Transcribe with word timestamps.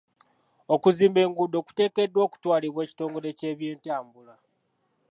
Okuzimba 0.73 1.19
enguudo 1.25 1.57
kuteekeddwa 1.67 2.19
okutwalibwa 2.27 2.81
ekitongole 2.83 3.29
ky'ebyentambula. 3.39 4.33